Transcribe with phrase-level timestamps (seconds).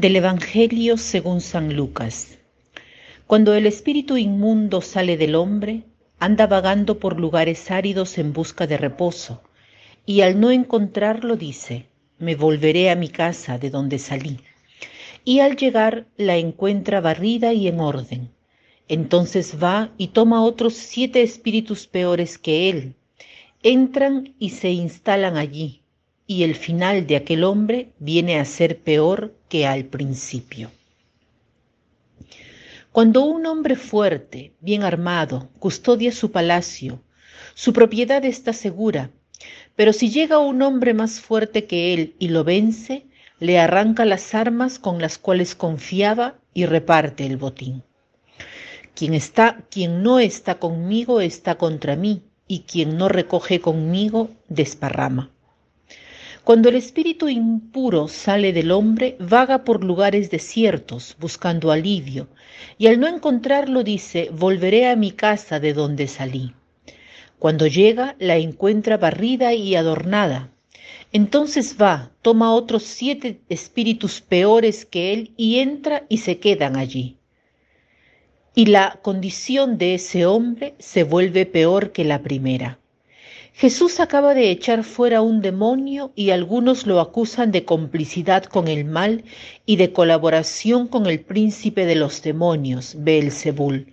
[0.00, 2.38] Del Evangelio según San Lucas.
[3.26, 5.82] Cuando el espíritu inmundo sale del hombre,
[6.20, 9.42] anda vagando por lugares áridos en busca de reposo,
[10.06, 11.86] y al no encontrarlo dice,
[12.20, 14.38] me volveré a mi casa de donde salí.
[15.24, 18.30] Y al llegar la encuentra barrida y en orden.
[18.86, 22.94] Entonces va y toma otros siete espíritus peores que él.
[23.64, 25.82] Entran y se instalan allí
[26.30, 30.70] y el final de aquel hombre viene a ser peor que al principio.
[32.92, 37.00] Cuando un hombre fuerte, bien armado, custodia su palacio,
[37.54, 39.10] su propiedad está segura,
[39.74, 43.06] pero si llega un hombre más fuerte que él y lo vence,
[43.40, 47.84] le arranca las armas con las cuales confiaba y reparte el botín.
[48.94, 55.30] Quien está, quien no está conmigo está contra mí, y quien no recoge conmigo desparrama.
[56.48, 62.26] Cuando el espíritu impuro sale del hombre, vaga por lugares desiertos, buscando alivio,
[62.78, 66.54] y al no encontrarlo dice, volveré a mi casa de donde salí.
[67.38, 70.50] Cuando llega, la encuentra barrida y adornada.
[71.12, 77.18] Entonces va, toma otros siete espíritus peores que él y entra y se quedan allí.
[78.54, 82.77] Y la condición de ese hombre se vuelve peor que la primera.
[83.58, 88.84] Jesús acaba de echar fuera un demonio y algunos lo acusan de complicidad con el
[88.84, 89.24] mal
[89.66, 93.92] y de colaboración con el príncipe de los demonios, Beelzebul.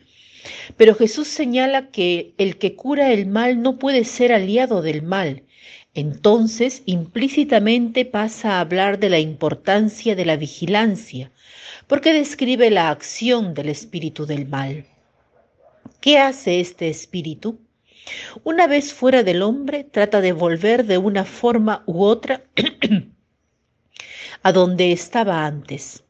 [0.77, 5.41] Pero Jesús señala que el que cura el mal no puede ser aliado del mal.
[5.95, 11.31] Entonces, implícitamente pasa a hablar de la importancia de la vigilancia,
[11.87, 14.85] porque describe la acción del espíritu del mal.
[16.01, 17.64] ¿Qué hace este espíritu?
[18.43, 22.43] Una vez fuera del hombre, trata de volver de una forma u otra
[24.43, 26.03] a donde estaba antes.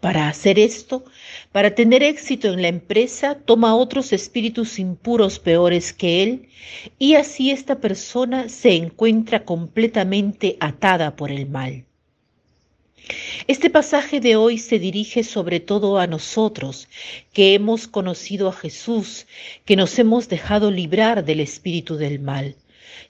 [0.00, 1.04] Para hacer esto,
[1.50, 6.48] para tener éxito en la empresa, toma otros espíritus impuros peores que él
[6.98, 11.86] y así esta persona se encuentra completamente atada por el mal.
[13.46, 16.88] Este pasaje de hoy se dirige sobre todo a nosotros,
[17.32, 19.26] que hemos conocido a Jesús,
[19.64, 22.56] que nos hemos dejado librar del espíritu del mal.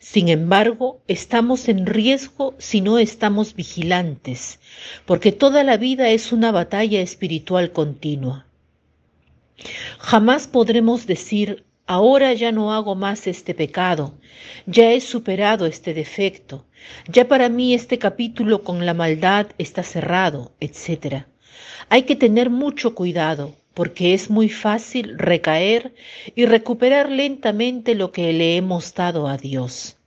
[0.00, 4.58] Sin embargo, estamos en riesgo si no estamos vigilantes,
[5.06, 8.46] porque toda la vida es una batalla espiritual continua.
[9.98, 14.14] Jamás podremos decir, Ahora ya no hago más este pecado,
[14.64, 16.64] ya he superado este defecto,
[17.08, 21.24] ya para mí este capítulo con la maldad está cerrado, etc.
[21.90, 25.92] Hay que tener mucho cuidado, porque es muy fácil recaer
[26.34, 29.98] y recuperar lentamente lo que le hemos dado a Dios.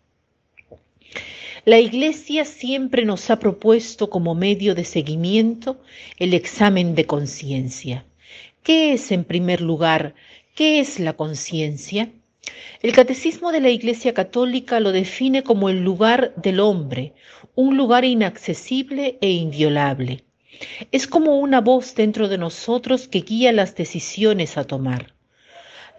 [1.63, 5.79] La Iglesia siempre nos ha propuesto como medio de seguimiento
[6.17, 8.05] el examen de conciencia.
[8.63, 10.15] ¿Qué es, en primer lugar,
[10.57, 12.12] ¿Qué es la conciencia?
[12.81, 17.13] El Catecismo de la Iglesia Católica lo define como el lugar del hombre,
[17.53, 20.23] un lugar inaccesible e inviolable.
[20.91, 25.13] Es como una voz dentro de nosotros que guía las decisiones a tomar.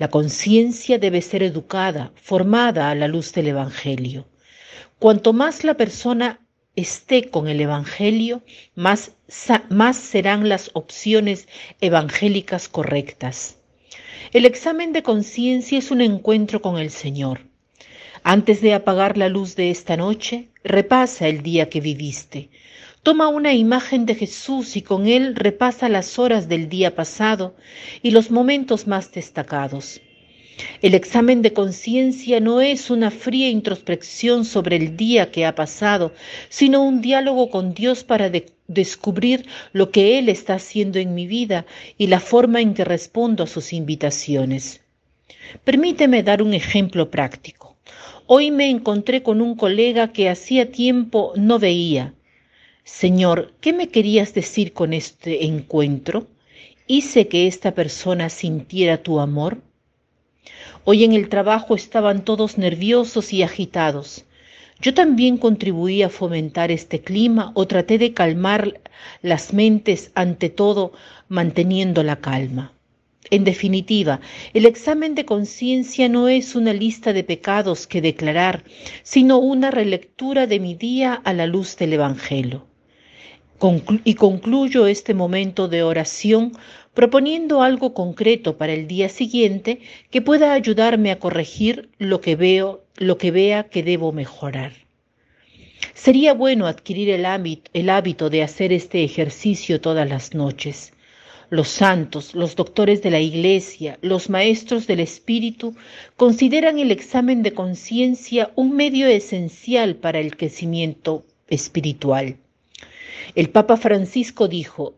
[0.00, 4.26] La conciencia debe ser educada, formada a la luz del Evangelio.
[4.98, 6.40] Cuanto más la persona
[6.74, 8.42] esté con el Evangelio,
[8.74, 9.12] más,
[9.70, 11.46] más serán las opciones
[11.80, 13.57] evangélicas correctas.
[14.32, 17.40] El examen de conciencia es un encuentro con el Señor.
[18.22, 22.50] Antes de apagar la luz de esta noche, repasa el día que viviste.
[23.02, 27.56] Toma una imagen de Jesús y con él repasa las horas del día pasado
[28.02, 30.00] y los momentos más destacados.
[30.82, 36.12] El examen de conciencia no es una fría introspección sobre el día que ha pasado,
[36.48, 38.30] sino un diálogo con Dios para
[38.66, 41.64] descubrir lo que Él está haciendo en mi vida
[41.96, 44.80] y la forma en que respondo a sus invitaciones.
[45.64, 47.76] Permíteme dar un ejemplo práctico.
[48.26, 52.14] Hoy me encontré con un colega que hacía tiempo no veía.
[52.84, 56.26] Señor, ¿qué me querías decir con este encuentro?
[56.86, 59.62] ¿Hice que esta persona sintiera tu amor?
[60.84, 64.24] Hoy en el trabajo estaban todos nerviosos y agitados.
[64.80, 68.80] Yo también contribuí a fomentar este clima o traté de calmar
[69.20, 70.92] las mentes ante todo
[71.28, 72.72] manteniendo la calma.
[73.30, 74.20] En definitiva,
[74.54, 78.64] el examen de conciencia no es una lista de pecados que declarar,
[79.02, 82.67] sino una relectura de mi día a la luz del Evangelio
[84.04, 86.52] y concluyo este momento de oración
[86.94, 92.84] proponiendo algo concreto para el día siguiente que pueda ayudarme a corregir lo que veo,
[92.96, 94.72] lo que vea que debo mejorar.
[95.94, 100.92] Sería bueno adquirir el hábito, el hábito de hacer este ejercicio todas las noches.
[101.50, 105.74] Los santos, los doctores de la Iglesia, los maestros del Espíritu
[106.16, 112.36] consideran el examen de conciencia un medio esencial para el crecimiento espiritual.
[113.34, 114.94] El Papa Francisco dijo,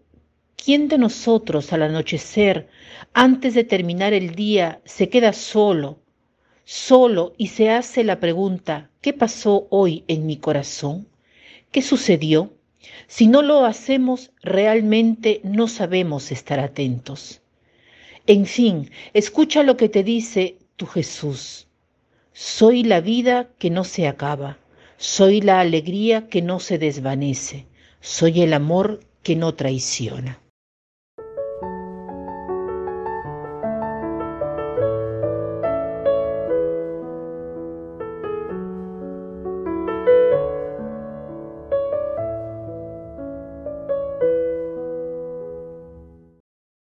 [0.56, 2.68] ¿quién de nosotros al anochecer,
[3.12, 6.00] antes de terminar el día, se queda solo,
[6.64, 11.08] solo y se hace la pregunta, ¿qué pasó hoy en mi corazón?
[11.72, 12.52] ¿Qué sucedió?
[13.06, 17.42] Si no lo hacemos, realmente no sabemos estar atentos.
[18.26, 21.66] En fin, escucha lo que te dice tu Jesús.
[22.32, 24.58] Soy la vida que no se acaba,
[24.96, 27.66] soy la alegría que no se desvanece,
[28.00, 30.40] soy el amor que no traiciona.